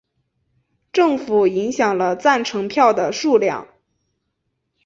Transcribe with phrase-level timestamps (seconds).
[0.91, 3.67] 政府影响了赞成票的数量。